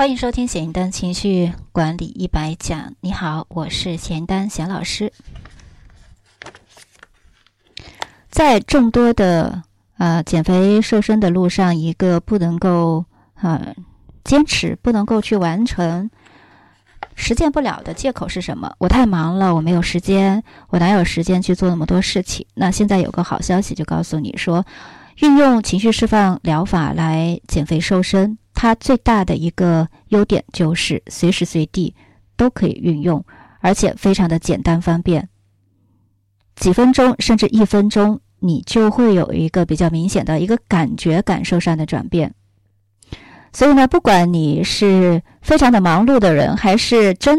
[0.00, 2.94] 欢迎收听咸丹情绪管理一百讲。
[3.02, 5.12] 你好，我是咸丹咸老师。
[8.30, 9.62] 在众多的
[9.98, 13.04] 呃减肥瘦身的路上，一个不能够
[13.42, 13.74] 呃
[14.24, 16.10] 坚持、不能够去完成、
[17.14, 18.74] 实践不了的借口是什么？
[18.78, 22.46] 我太忙了，我没有时间，我哪有时间去做那么多事情？
[22.54, 24.64] 那现在有个好消息，就告诉你说，
[25.16, 28.38] 运用情绪释放疗法来减肥瘦身。
[28.60, 31.94] 它最大的一个优点就是随时随地
[32.36, 33.24] 都可以运用，
[33.60, 35.30] 而且非常的简单方便。
[36.56, 42.34] 几分钟甚至一分钟，你就会有一个比较明显的一个感觉感受上的转变。
[43.50, 47.38] 所以呢，不管你是非常的忙碌的人，还是真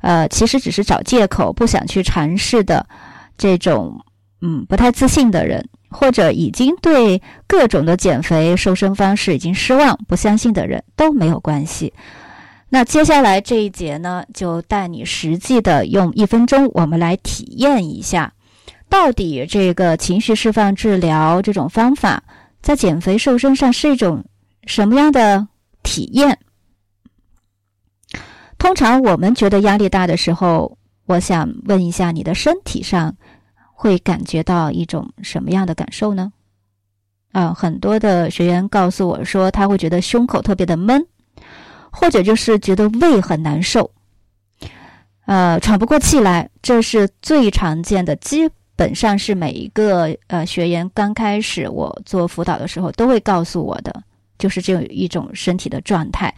[0.00, 2.88] 呃其实只是找借口不想去尝试的
[3.36, 4.02] 这种
[4.40, 5.68] 嗯不太自信的人。
[5.92, 11.92] 或者已经对各种的减肥瘦身方式已经失望、不相信的人都没有关系。
[12.68, 18.32] 那接下来这一节呢，就带你实际的用一分钟，我们来体验一下，
[18.88, 22.22] 到底这个情绪释放治疗这种方法
[22.62, 24.24] 在减肥瘦身上是一种
[24.64, 25.46] 什么样的
[25.82, 26.38] 体验。
[28.56, 33.14] 通常我们觉得压力大的时候，我想问一下你的身体上。
[33.82, 36.32] 会感觉到一种什么样的感受呢？
[37.32, 41.04] 啊，很多的学员告诉我说，他会觉得胸口特别的闷，
[41.90, 43.90] 或者就是觉得胃很难受，
[45.26, 54.00] 呃，喘不过气来，这是最常见的，基本上是每一个呃学员刚开始我做辅导的时候都会告诉我的，
[54.38, 56.32] 就是这样一种身体的状态。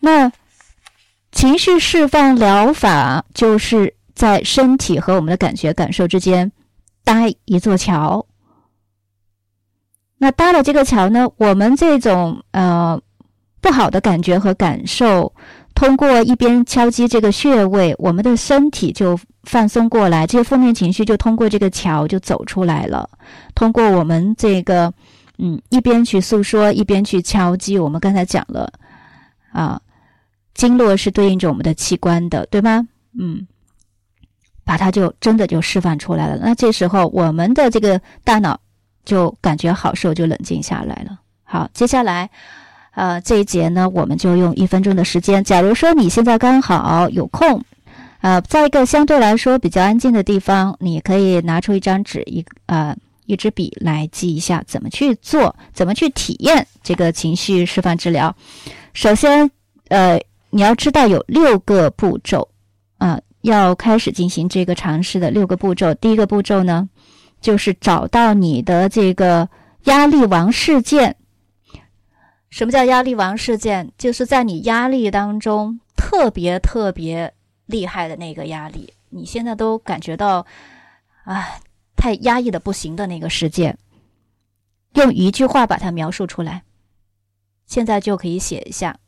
[0.00, 0.32] 那
[1.30, 3.94] 情绪释放疗法就是。
[4.20, 6.52] 在身体和我们的感觉感受之间
[7.04, 8.26] 搭一座桥。
[10.18, 13.00] 那搭了这个桥呢，我们这种呃
[13.62, 15.32] 不好的感觉和感受，
[15.74, 23.08] 通过一边敲击这个穴位，我们的身体就放松过来，这些负面情绪就通过这个桥就走出来了。
[23.54, 24.92] 通过我们这个
[25.38, 28.70] 嗯一边去诉说，一边去敲击，我们刚才讲了
[29.50, 29.80] 啊，
[30.52, 32.86] 经络是对应着我们的器官的，对吗？
[33.18, 33.46] 嗯。
[34.70, 36.38] 把它就真的就释放出来了。
[36.40, 38.60] 那这时候我们的这个大脑
[39.04, 41.18] 就感觉好受，就冷静下来了。
[41.42, 42.30] 好，接下来，
[42.92, 45.42] 呃，这一节呢，我们就用一分钟的时间。
[45.42, 47.60] 假如说你现在刚好有空，
[48.20, 58.32] 呃，在一个相对来说比较安静的地方，你可以拿出一张纸，一呃一支笔来记一下怎么去做，怎么去体验这个情绪释放治疗。
[58.94, 59.50] 首先，
[59.88, 60.16] 呃，
[60.50, 62.48] 你要知道有六个步骤，
[62.98, 63.20] 啊。
[63.42, 65.94] 要开始进行这个尝试的六个步骤。
[65.94, 66.88] 第一个步骤呢，
[67.40, 69.48] 就是找到你的这个
[69.84, 71.16] 压力王事件。
[72.50, 73.92] 什么叫压力王事件？
[73.96, 77.32] 就是在你压力当中特别特别
[77.66, 80.44] 厉害的那个压力，你现在都感觉到
[81.24, 81.46] 啊，
[81.96, 83.78] 太压抑的不行的那个事件，
[84.94, 86.64] 用一句话把它描述出来。
[87.66, 88.98] 现在就可以写一下。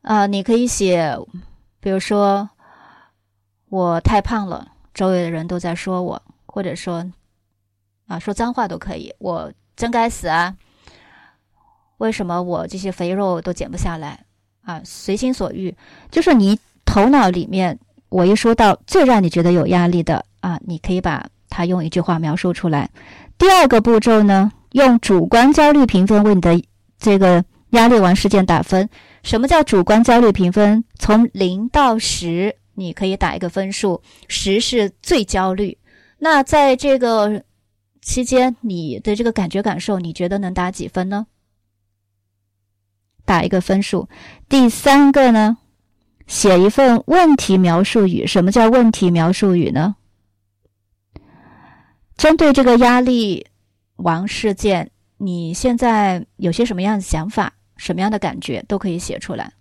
[0.00, 1.16] 啊，你可以写。
[1.82, 2.48] 比如说，
[3.68, 7.04] 我太胖了，周围的人都在说我，或者说，
[8.06, 10.54] 啊，说脏话都可以，我真该死啊！
[11.98, 14.24] 为什么我这些肥肉都减不下来
[14.62, 14.80] 啊？
[14.84, 15.74] 随心所欲，
[16.08, 17.76] 就是你头脑里面，
[18.10, 22.88] 我一说到最让你觉得有压力的啊，你可以把它用一句话描述出来。
[23.36, 26.62] 第二个步骤呢，用主观焦虑评分为你的
[26.96, 28.88] 这个压力王事件打分。
[29.22, 30.82] 什么叫主观焦虑评分？
[30.98, 35.78] 从零到十，你可以打一个分数，十是最焦虑。
[36.18, 37.44] 那在这个
[38.00, 41.26] 期间，你的这个感觉感受，你觉得能打几分呢？
[43.24, 44.08] 打一个分数。
[44.48, 45.58] 第三个呢，
[46.26, 48.26] 写一份问题描述语。
[48.26, 49.96] 什么叫问题描述语呢？
[52.16, 53.46] 针对这个压力
[53.96, 57.54] 王事件，你现在有些什么样的想法？
[57.82, 59.52] 什么样的感觉都可以写出来，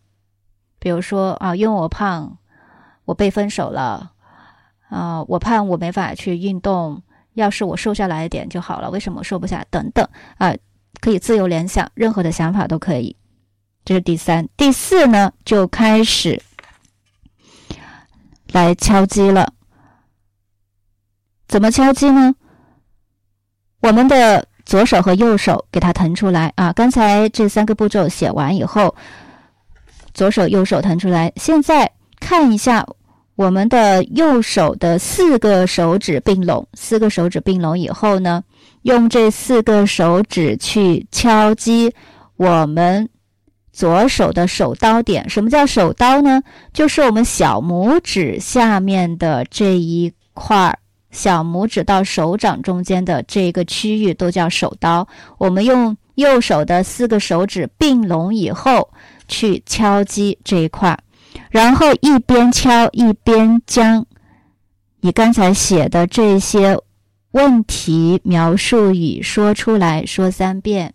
[0.78, 2.38] 比如说啊，因为我胖，
[3.06, 4.14] 我被分手了，
[4.90, 7.02] 啊，我胖，我没法去运动，
[7.34, 9.66] 要是我瘦下来一点就好了，为什么瘦不下？
[9.72, 10.08] 等等
[10.38, 10.56] 啊，
[11.00, 13.18] 可以自由联想，任何的想法都可以。
[13.84, 16.40] 这是第三、第四呢，就开始
[18.52, 19.52] 来敲击了。
[21.48, 22.36] 怎么敲击呢？
[23.80, 24.48] 我们的。
[24.72, 26.72] 左手和右手给它腾出来啊！
[26.72, 28.96] 刚才这三个步骤写完以后，
[30.14, 31.30] 左手右手腾出来。
[31.36, 31.92] 现在
[32.22, 32.88] 看一下
[33.36, 38.42] 我们的右手的四个手指并拢，四个手指并拢以后呢，
[38.84, 41.94] 用这四个手指去敲击
[42.38, 43.10] 我们
[43.74, 45.30] 左手的手刀点。
[45.30, 46.42] 什么叫手刀呢？
[46.72, 50.80] 就是我们小拇指下面的这一块儿，
[51.12, 55.08] 小拇指到手掌中间的这个区域都叫手刀。
[55.38, 58.90] 我们用右手的四个手指并拢以后
[59.28, 61.00] 去敲击这一块儿，
[61.50, 64.06] 然后一边敲一边将
[65.02, 66.78] 你刚才写的这些
[67.32, 70.94] 问题描述语说出来，说三遍。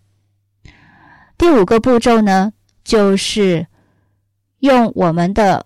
[1.37, 2.53] 第五个步骤呢，
[2.83, 3.67] 就是
[4.59, 5.65] 用我们的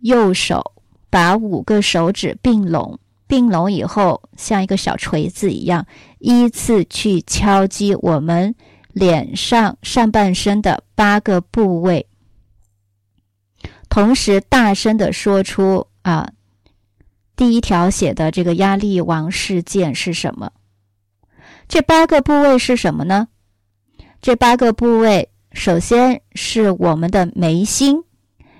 [0.00, 0.72] 右手
[1.10, 2.98] 把五个手指并拢，
[3.32, 5.86] 并拢以后像一个小锤子一样，
[6.18, 8.54] 依次去敲击我们
[8.92, 12.06] 脸上上半身的八个部位，
[13.88, 16.28] 同时大声的说出啊。
[17.34, 20.50] 第一条写的这个压力王事件是什么？
[21.66, 23.28] 这八个部位是什么呢？
[24.20, 28.04] 这八个部位，首先是我们的眉心，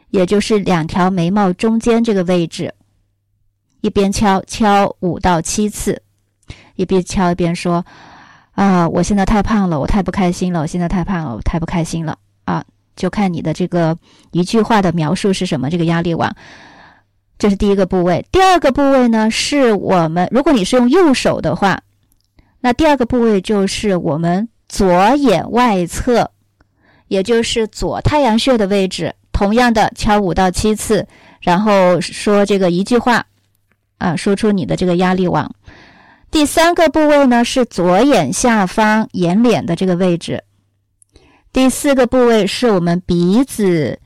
[0.09, 2.73] 也就是两条眉毛中间这个位置。
[3.83, 6.03] 一边敲敲五到七次，
[6.77, 7.85] 一边敲一边说
[8.55, 12.65] ：“啊，我现在太胖了，我太不开心了，我现在太胖了，我太不开心了。”啊，
[12.97, 13.99] 就看你的这个
[14.31, 15.69] 一句话的描述是什么。
[15.69, 16.35] 这个压力网。
[17.39, 21.83] 这是第一个部位，第二个部位呢，是我们如果你是用右手的话，
[22.61, 26.31] 那第二个部位就是我们左眼外侧，
[27.09, 29.13] 也就是左太阳穴的位置。
[29.33, 31.09] 同样的，敲五到七次，
[31.41, 33.27] 然后说这个一句话，
[34.03, 35.55] 啊，说出你的这个压力网。
[36.31, 40.45] 第三个部位呢，是左眼下方眼睑的这个位置。
[41.53, 43.99] 第四个部位是我们鼻子。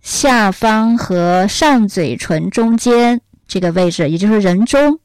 [0.00, 4.98] 下方和上嘴唇中间这个位置，也就是人中。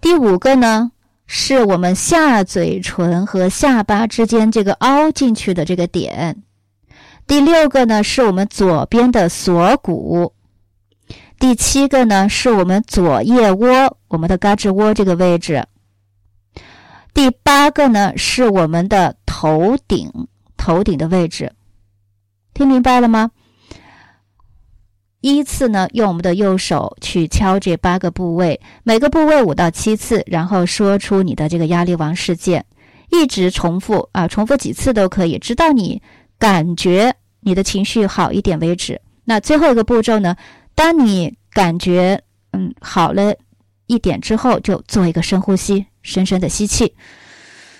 [0.00, 0.90] 第五个呢，
[1.28, 6.42] 是我们下嘴唇和下巴之间这个凹进去的这个点。
[7.28, 10.32] 第六个呢，是我们左边的锁骨。
[11.38, 15.66] 第七个呢，是我们左腋窝，我们的胳肢窝这个位置。
[17.12, 20.10] 第八个呢，是我们的头顶，
[20.56, 21.52] 头顶的位置。
[22.54, 23.30] 听明白了吗？
[25.20, 32.64] 依次呢，用我们的右手去敲这八个部位，每个部位五到七次，然后说出你的这个压力王事件，
[33.10, 36.02] 一直重复啊，重复几次都可以，直到你
[36.38, 39.00] 感觉你的情绪好一点为止。
[39.24, 40.36] 那最后一个步骤呢，
[40.74, 42.22] 当你感觉
[42.52, 43.34] 嗯好了
[43.86, 46.94] 一点之后，就做一个深呼吸，深深的吸气，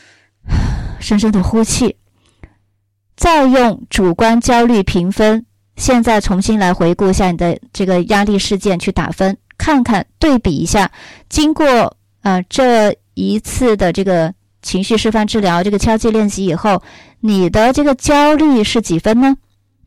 [1.00, 1.96] 深深的呼气，
[3.16, 5.44] 再用主观焦虑评分。
[5.76, 10.92] 现在重新来回顾一下你的这个压力事件，去打分，看看对比一下。
[11.28, 14.32] 经过呃这一次的这个
[14.62, 16.80] 情绪示范治疗，这个敲击练习以后，
[17.20, 19.36] 你的这个焦虑是几分呢？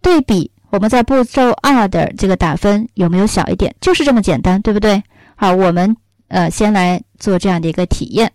[0.02, 3.76] 对比我们在步骤二的这个打分有没有小一点？
[3.80, 5.02] 就是这么简单，对不对？
[5.36, 5.96] 好，我们
[6.28, 8.34] 呃先来做这样的一个体验。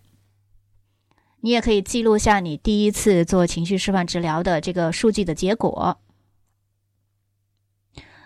[1.40, 5.98] 你也可以记录下你第一次做情绪释放治疗的这个数据的结果。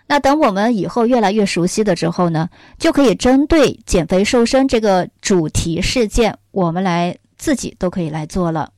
[0.06, 2.48] 那等我们以后越来越熟悉的之后呢，
[2.78, 8.70] 就可以针对减肥瘦身这个主题事件，我们来自己都可以来做了。